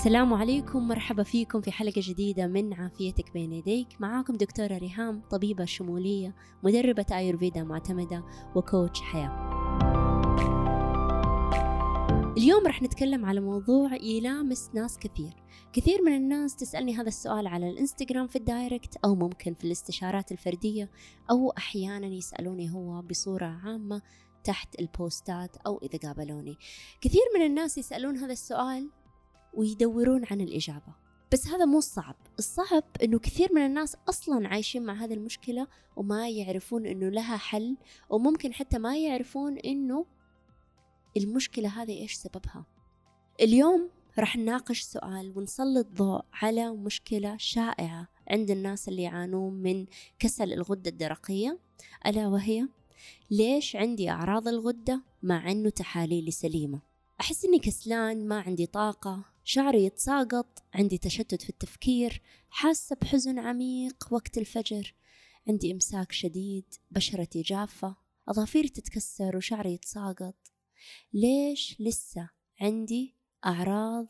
[0.00, 3.88] السلام عليكم مرحبا فيكم في حلقة جديدة من عافيتك بين يديك.
[4.00, 8.24] معاكم دكتورة ريهام طبيبة شمولية مدربة آيورفيدا معتمدة
[8.56, 9.30] وكوتش حياة.
[12.36, 15.32] اليوم رح نتكلم على موضوع يلامس ناس كثير.
[15.72, 20.90] كثير من الناس تسألني هذا السؤال على الإنستغرام في الدايركت أو ممكن في الاستشارات الفردية
[21.30, 24.02] أو أحيانا يسألوني هو بصورة عامة
[24.44, 26.58] تحت البوستات أو إذا قابلوني.
[27.00, 28.90] كثير من الناس يسألون هذا السؤال
[29.54, 30.94] ويدورون عن الإجابة.
[31.32, 32.16] بس هذا مو الصعب.
[32.38, 37.76] الصعب أنه كثير من الناس أصلا عايشين مع هذه المشكلة وما يعرفون أنه لها حل
[38.10, 40.06] وممكن حتى ما يعرفون أنه
[41.16, 42.66] المشكلة هذه إيش سببها.
[43.40, 49.86] اليوم راح نناقش سؤال ونسلط ضوء على مشكلة شائعة عند الناس اللي يعانون من
[50.18, 51.58] كسل الغدة الدرقية
[52.06, 52.68] ألا وهي
[53.30, 56.80] ليش عندي أعراض الغدة مع أنه تحاليلي سليمة؟
[57.20, 64.08] أحس إني كسلان ما عندي طاقة شعري يتساقط عندي تشتت في التفكير حاسة بحزن عميق
[64.10, 64.94] وقت الفجر
[65.48, 67.96] عندي إمساك شديد بشرتي جافة
[68.28, 70.34] أظافيري تتكسر وشعري يتساقط
[71.12, 72.30] ليش لسه
[72.60, 73.16] عندي
[73.46, 74.06] أعراض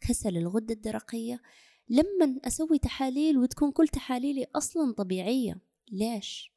[0.00, 1.42] كسل الغدة الدرقية
[1.88, 5.60] لما أسوي تحاليل وتكون كل تحاليلي أصلا طبيعية
[5.92, 6.52] ليش؟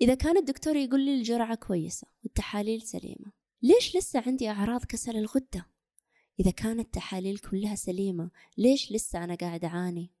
[0.00, 5.77] إذا كان الدكتور يقول لي الجرعة كويسة والتحاليل سليمة ليش لسه عندي أعراض كسل الغدة؟
[6.40, 10.12] إذا كانت التحاليل كلها سليمة ليش لسه أنا قاعد أعاني؟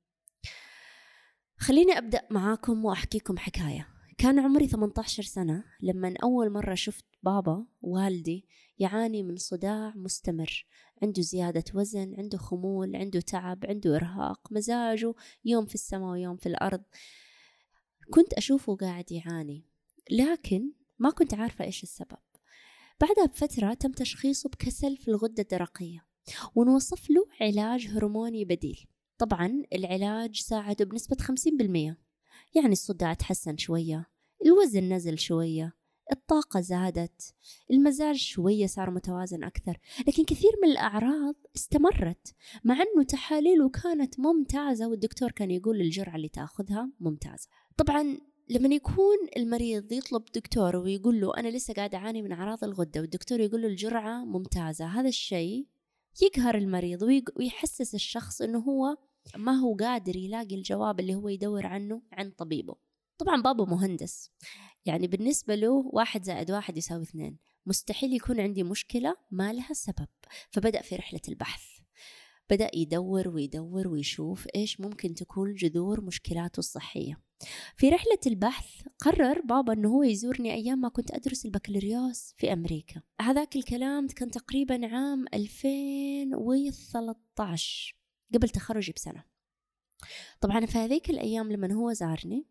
[1.56, 3.88] خليني أبدأ معاكم وأحكيكم حكاية.
[4.18, 8.46] كان عمري 18 سنة لما أول مرة شفت بابا والدي
[8.78, 10.66] يعاني من صداع مستمر.
[11.02, 16.46] عنده زيادة وزن عنده خمول عنده تعب عنده إرهاق مزاجه يوم في السماء ويوم في
[16.46, 16.82] الأرض.
[18.10, 19.64] كنت أشوفه قاعد يعاني
[20.10, 22.18] لكن ما كنت عارفة إيش السبب.
[23.00, 26.07] بعدها بفترة تم تشخيصه بكسل في الغدة الدرقية.
[26.54, 28.86] ونوصف له علاج هرموني بديل.
[29.18, 31.96] طبعا العلاج ساعده بنسبة 50%
[32.54, 34.06] يعني الصداع تحسن شوية
[34.46, 35.74] الوزن نزل شوية
[36.12, 37.34] الطاقة زادت
[37.70, 39.78] المزاج شوية صار متوازن أكثر.
[40.06, 42.34] لكن كثير من الأعراض استمرت
[42.64, 47.48] مع أنه تحاليله كانت ممتازة والدكتور كان يقول الجرعة اللي تأخذها ممتازة.
[47.76, 48.18] طبعا
[48.50, 53.40] لما يكون المريض يطلب دكتور ويقول له أنا لسه قاعد أعاني من أعراض الغدة والدكتور
[53.40, 55.66] يقول له الجرعة ممتازة هذا الشيء
[56.22, 57.02] يقهر المريض
[57.36, 58.96] ويحسس الشخص أنه هو
[59.36, 62.74] ما هو قادر يلاقي الجواب اللي هو يدور عنه عند طبيبه.
[63.18, 64.30] طبعا بابا مهندس.
[64.84, 67.38] يعني بالنسبة له واحد زائد واحد يساوي اثنين.
[67.66, 70.08] مستحيل يكون عندي مشكلة ما لها سبب.
[70.50, 71.62] فبدأ في رحلة البحث.
[72.50, 77.27] بدأ يدور ويدور ويشوف إيش ممكن تكون جذور مشكلاته الصحية.
[77.76, 78.66] في رحلة البحث
[78.98, 83.02] قرر بابا أنه هو يزورني أيام ما كنت أدرس البكالوريوس في أمريكا.
[83.20, 87.96] هذاك الكلام كان تقريبا عام 2013
[88.34, 89.24] قبل تخرجي بسنة.
[90.40, 92.46] طبعا في هذيك الأيام لما هو زارني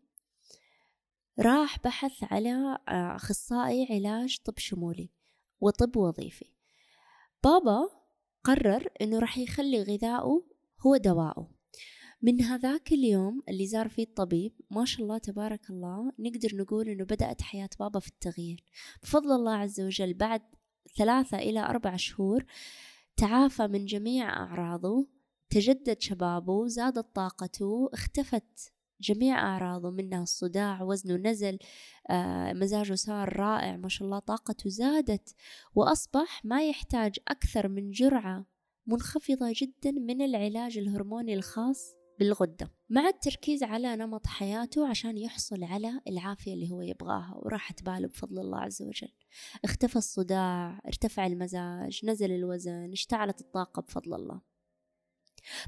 [1.38, 5.10] راح بحث على أخصائي علاج طب شمولي
[5.60, 6.52] وطب وظيفي.
[7.44, 7.88] بابا
[8.44, 10.46] قرر أنه راح يخلي غذاؤه
[10.86, 11.57] هو دواؤه.
[12.22, 17.04] من هذاك اليوم اللي زار فيه الطبيب ما شاء الله تبارك الله نقدر نقول أنه
[17.04, 18.64] بدأت حياة بابا في التغيير.
[19.02, 20.42] بفضل الله عز وجل بعد
[20.96, 22.44] ثلاثة إلى أربع شهور
[23.16, 25.06] تعافى من جميع أعراضه
[25.50, 31.58] تجدد شبابه زادت طاقته اختفت جميع أعراضه منها الصداع وزنه نزل
[32.10, 35.34] آه، مزاجه صار رائع ما شاء الله طاقته زادت
[35.74, 38.46] وأصبح ما يحتاج أكثر من جرعة
[38.86, 46.00] منخفضة جدا من العلاج الهرموني الخاص بالغدة مع التركيز على نمط حياته عشان يحصل على
[46.08, 49.12] العافية اللي هو يبغاها وراحت باله بفضل الله عز وجل.
[49.64, 54.40] اختفى الصداع ارتفع المزاج نزل الوزن اشتعلت الطاقة بفضل الله.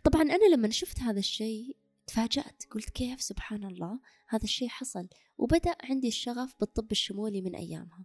[0.04, 5.74] طبعا أنا لما شفت هذا الشيء تفاجأت قلت كيف سبحان الله هذا الشيء حصل؟ وبدأ
[5.82, 8.04] عندي الشغف بالطب الشمولي من أيامها.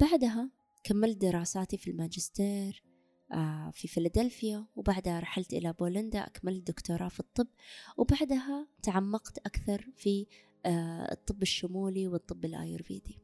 [0.00, 0.50] بعدها
[0.84, 2.93] كملت دراساتي في الماجستير
[3.72, 7.46] في فيلادلفيا وبعدها رحلت إلى بولندا أكملت دكتوراه في الطب
[7.96, 10.26] وبعدها تعمقت أكثر في
[10.66, 13.18] آه، الطب الشمولي والطب الآيورفيدي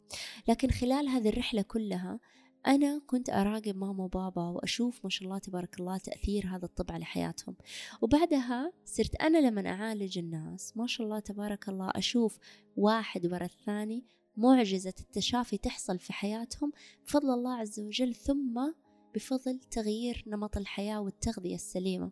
[0.48, 2.20] لكن خلال هذه الرحلة كلها
[2.66, 7.04] أنا كنت أراقب ماما وبابا وأشوف ما شاء الله تبارك الله تأثير هذا الطب على
[7.04, 7.56] حياتهم.
[8.02, 12.38] وبعدها صرت أنا لما أعالج الناس ما شاء الله تبارك الله أشوف
[12.76, 14.04] واحد ورا الثاني
[14.36, 16.72] معجزة التشافي تحصل في حياتهم
[17.06, 18.72] بفضل الله عز وجل ثم
[19.14, 22.10] بفضل تغيير نمط الحياة والتغذية السليمة.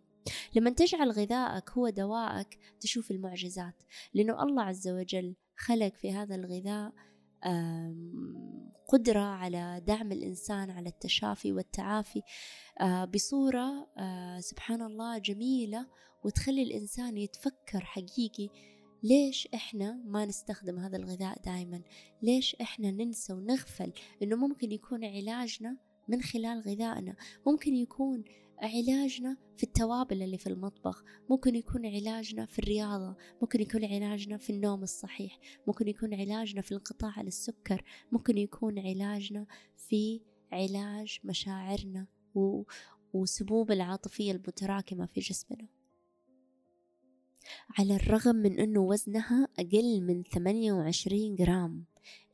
[0.54, 3.82] لما تجعل غذائك هو دوائك تشوف المعجزات.
[4.14, 6.92] لأنه الله عز وجل خلق في هذا الغذاء
[8.88, 12.22] قدرة على دعم الإنسان على التشافي والتعافي
[13.14, 13.88] بصورة
[14.40, 15.86] سبحان الله جميلة.
[16.24, 18.48] وتخلي الإنسان يتفكر حقيقي
[19.02, 21.82] ليش إحنا ما نستخدم هذا الغذاء دائما
[22.22, 23.92] ليش إحنا ننسى ونغفل؟
[24.22, 25.76] إنه ممكن يكون علاجنا
[26.08, 27.16] من خلال غذائنا.
[27.46, 28.24] ممكن يكون
[28.62, 34.50] علاجنا في التوابل اللي في المطبخ ممكن يكون علاجنا في الرياضة ممكن يكون علاجنا في
[34.50, 39.46] النوم الصحيح ممكن يكون علاجنا في الانقطاع عن السكر ممكن يكون علاجنا
[39.76, 40.20] في
[40.52, 42.62] علاج مشاعرنا و...
[43.12, 45.68] وسموم العاطفية المتراكمة في جسمنا.
[47.78, 51.84] على الرغم من أنه وزنها أقل من 28 جرام.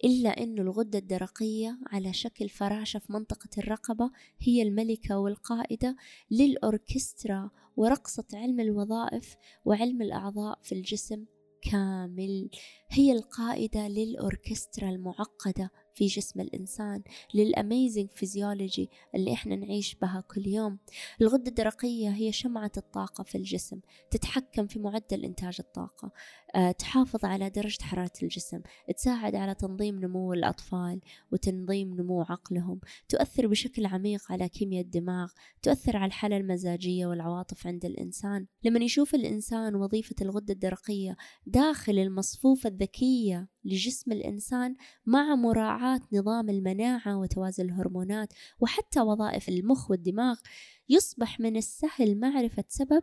[0.05, 4.11] إلا أن الغدة الدرقية على شكل فراشة في منطقة الرقبة
[4.41, 5.97] هي الملكة والقائدة
[6.31, 11.25] للأوركسترا ورقصة علم الوظائف وعلم الأعضاء في الجسم
[11.63, 12.51] كامل.
[12.89, 15.71] هي القائدة للأوركسترا المعقدة.
[15.95, 17.03] في جسم الإنسان.
[17.35, 20.79] لل amazing physiology اللي إحنا نعيش بها كل يوم.
[21.21, 23.81] الغدة الدرقية هي شمعة الطاقة في الجسم
[24.11, 26.13] تتحكم في معدل إنتاج الطاقة.
[26.55, 28.61] أه تحافظ على درجة حرارة الجسم
[28.97, 31.01] تساعد على تنظيم نمو الأطفال
[31.33, 32.81] وتنظيم نمو عقلهم.
[33.09, 35.33] تؤثر بشكل عميق على كيمياء الدماغ
[35.63, 38.47] تؤثر على الحالة المزاجية والعواطف عند الإنسان.
[38.65, 44.77] لما يشوف الإنسان وظيفة الغدة الدرقية داخل المصفوفة الذكية لجسم الإنسان
[45.07, 50.41] مع مراعاة نظام المناعة وتوازن الهرمونات وحتى وظائف المخ والدماغ
[50.89, 53.03] يصبح من السهل معرفة سبب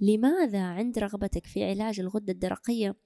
[0.00, 2.96] لماذا عند رغبتك في علاج الغدة الدرقية.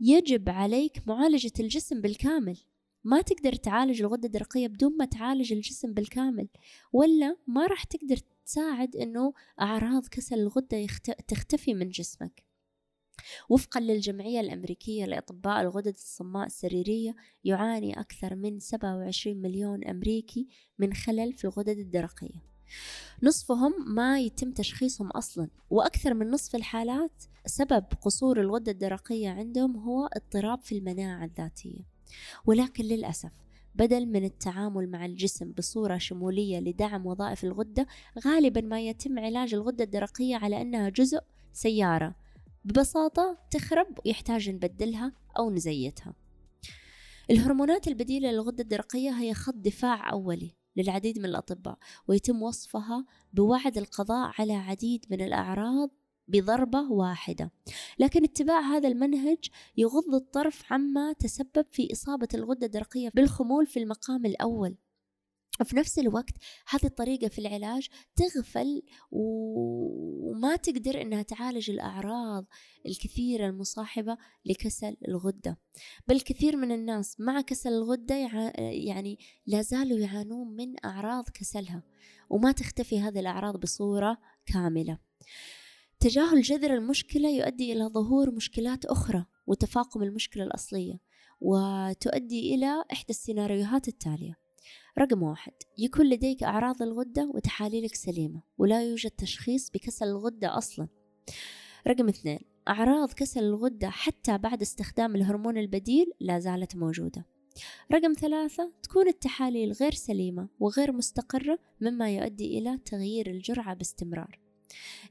[0.00, 2.58] يجب عليك معالجة الجسم بالكامل.
[3.04, 6.48] ما تقدر تعالج الغدة الدرقية بدون ما تعالج الجسم بالكامل
[6.92, 8.16] ولا ما راح تقدر
[8.46, 10.86] تساعد إنه أعراض كسل الغدة
[11.28, 12.51] تختفي من جسمك.
[13.48, 17.14] وفقا للجمعية الأمريكية لأطباء الغدد الصماء السريرية
[17.44, 20.48] يعاني أكثر من 27 مليون أمريكي
[20.78, 22.52] من خلل في الغدد الدرقية.
[23.22, 30.06] نصفهم ما يتم تشخيصهم أصلا وأكثر من نصف الحالات سبب قصور الغدة الدرقية عندهم هو
[30.06, 31.80] اضطراب في المناعة الذاتية.
[32.46, 33.32] ولكن للأسف
[33.74, 37.86] بدل من التعامل مع الجسم بصورة شمولية لدعم وظائف الغدة
[38.24, 41.20] غالبا ما يتم علاج الغدة الدرقية على أنها جزء
[41.52, 42.14] سيارة
[42.64, 46.14] ببساطة تخرب ويحتاج نبدلها أو نزيتها.
[47.30, 51.78] الهرمونات البديلة للغدة الدرقية هي خط دفاع أولي للعديد من الأطباء
[52.08, 55.90] ويتم وصفها بوعد القضاء على عديد من الأعراض
[56.28, 57.50] بضربة واحدة.
[57.98, 59.38] لكن اتباع هذا المنهج
[59.76, 64.76] يغض الطرف عما تسبب في إصابة الغدة الدرقية بالخمول في المقام الأول.
[65.62, 66.34] وفي نفس الوقت
[66.68, 72.44] هذه الطريقة في العلاج تغفل وما تقدر إنها تعالج الأعراض
[72.86, 75.58] الكثيرة المصاحبة لكسل الغدة.
[76.08, 78.14] بل كثير من الناس مع كسل الغدة
[78.58, 81.82] يعني لا زالوا يعانون من أعراض كسلها
[82.30, 84.98] وما تختفي هذه الأعراض بصورة كاملة.
[86.00, 91.00] تجاهل جذر المشكلة يؤدي إلى ظهور مشكلات أخرى وتفاقم المشكلة الأصلية
[91.40, 94.41] وتؤدي إلى إحدى السيناريوهات التالية.
[94.98, 100.88] رقم واحد يكون لديك أعراض الغدة وتحاليلك سليمة ولا يوجد تشخيص بكسل الغدة أصلا.
[101.88, 107.26] رقم اثنين أعراض كسل الغدة حتى بعد استخدام الهرمون البديل لا زالت موجودة.
[107.92, 114.40] رقم ثلاثة تكون التحاليل غير سليمة وغير مستقرة مما يؤدي إلى تغيير الجرعة باستمرار.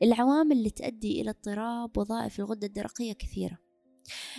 [0.02, 3.71] العوامل اللي تؤدي إلى اضطراب وظائف الغدة الدرقية كثيرة.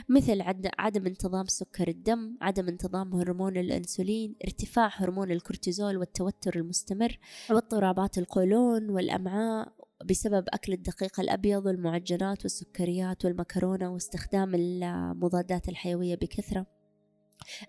[0.09, 0.43] مثل
[0.79, 7.19] عدم انتظام سكر الدم عدم انتظام هرمون الأنسولين ارتفاع هرمون الكورتيزول والتوتر المستمر
[7.51, 9.73] واضطرابات القولون والأمعاء
[10.05, 16.67] بسبب أكل الدقيق الأبيض والمعجنات والسكريات والمكرونة واستخدام المضادات الحيوية بكثرة.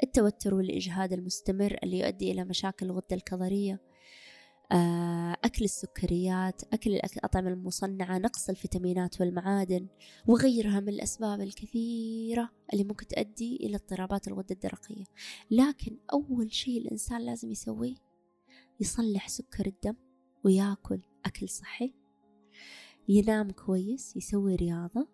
[0.04, 3.80] التوتر والإجهاد المستمر اللي يؤدي إلى مشاكل الغدة الكظرية.
[5.44, 9.88] أكل السكريات أكل الأطعمة المصنعة نقص الفيتامينات والمعادن
[10.28, 15.06] وغيرها من الأسباب الكثيرة اللي ممكن تؤدي إلى اضطرابات الغدة الدرقية.
[15.52, 17.96] لكن أول شيء الإنسان لازم يسويه
[18.80, 19.96] يصلح سكر الدم
[20.44, 21.94] وياكل أكل صحي
[23.10, 25.08] ينام كويس يسوي رياضة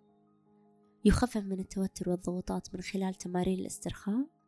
[1.06, 4.39] يخفف من التوتر والضغوطات من خلال تمارين الاسترخاء.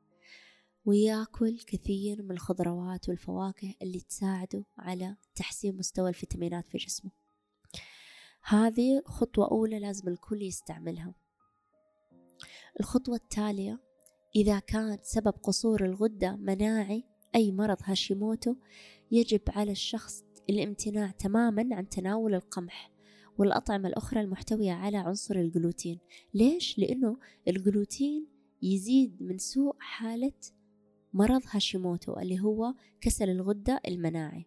[0.86, 7.12] وياكل كثير من الخضروات والفواكه اللي تساعده على تحسين مستوى الفيتامينات في جسمه.
[8.44, 11.14] هذه خطوة أولى لازم الكل يستعملها.
[12.80, 13.80] الخطوة التالية
[14.36, 17.04] إذا كان سبب قصور الغدة مناعي
[17.36, 18.56] أي مرض هاشيموتو
[19.12, 22.92] يجب على الشخص الامتناع تماما عن تناول القمح
[23.38, 26.00] والأطعمة الأخرى المحتوية على عنصر الجلوتين.
[26.34, 28.28] ليش؟ لأنه الجلوتين
[28.62, 30.34] يزيد من سوء حالة
[31.14, 34.46] مرض هاشيموتو اللي هو كسل الغدة المناعي.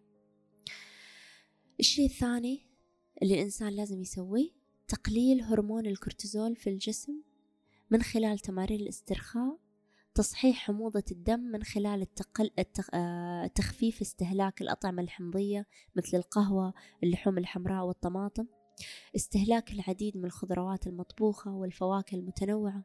[1.79, 2.65] الشيء الثاني
[3.21, 4.49] اللي الإنسان لازم يسويه
[4.87, 7.21] تقليل هرمون الكورتيزول في الجسم
[7.91, 9.59] من خلال تمارين الاسترخاء
[10.15, 12.51] تصحيح حموضة الدم من خلال التقل...
[12.59, 12.89] التخ...
[12.93, 18.45] آه، تخفيف استهلاك الأطعمة الحمضية مثل القهوة اللحوم الحمراء والطماطم.
[19.15, 22.83] استهلاك العديد من الخضروات المطبوخة والفواكه المتنوعة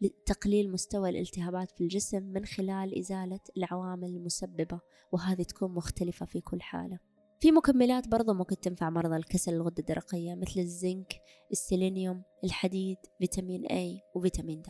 [0.00, 4.80] لتقليل مستوى الالتهابات في الجسم من خلال إزالة العوامل المسببة
[5.12, 6.98] وهذه تكون مختلفة في كل حالة.
[7.40, 11.20] في مكملات برضو ممكن تنفع مرضى الكسل الغدة الدرقية مثل الزنك
[11.52, 14.68] السيلينيوم الحديد فيتامين A وفيتامين د.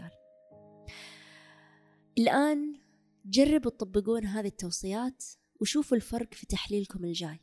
[2.19, 2.81] الآن
[3.25, 5.25] جربوا تطبقون هذه التوصيات
[5.61, 7.41] وشوفوا الفرق في تحليلكم الجاي.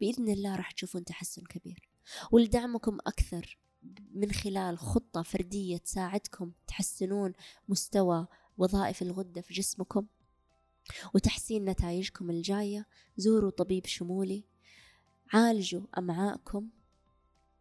[0.00, 1.95] بإذن الله راح تشوفون تحسن كبير.
[2.32, 3.58] ولدعمكم أكثر
[4.14, 7.32] من خلال خطة فردية تساعدكم تحسنون
[7.68, 8.26] مستوى
[8.58, 10.06] وظائف الغدة في جسمكم
[11.14, 12.86] وتحسين نتائجكم الجاية.
[13.16, 14.44] زوروا طبيب شمولي
[15.32, 16.68] عالجوا أمعاءكم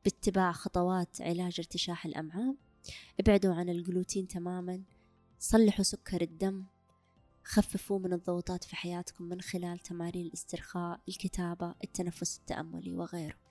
[0.04, 2.56] باتباع خطوات علاج ارتشاح الأمعاء.
[3.20, 4.84] ابعدوا عن الجلوتين تماما
[5.40, 6.66] صلحوا سكر الدم
[7.44, 13.45] خففوا من الضغوطات في حياتكم من خلال تمارين الاسترخاء الكتابة التنفس التأملي وغيره.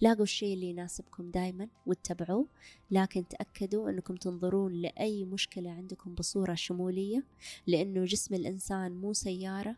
[0.00, 2.46] لاقوا الشيء اللي يناسبكم دايما واتبعوه
[2.90, 7.24] لكن تأكدوا أنكم تنظرون لأي مشكلة عندكم بصورة شمولية
[7.66, 9.76] لأنه جسم الإنسان مو سيارة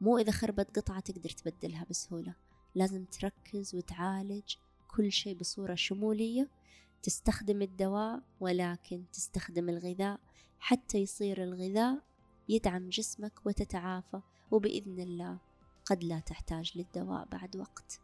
[0.00, 2.34] مو إذا خربت قطعة تقدر تبدلها بسهولة.
[2.74, 4.54] لازم تركز وتعالج
[4.88, 6.48] كل شيء بصورة شمولية
[7.02, 10.20] تستخدم الدواء ولكن تستخدم الغذاء.
[10.58, 12.02] حتى يصير الغذاء
[12.48, 14.20] يدعم جسمك وتتعافى
[14.50, 15.38] وبإذن الله
[15.84, 18.00] قد لا تحتاج للدواء بعد وقت.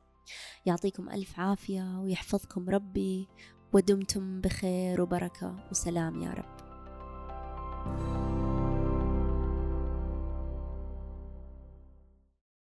[0.66, 3.28] يعطيكم ألف عافية ويحفظكم ربي
[3.72, 6.53] ودمتم بخير وبركة وسلام يا رب.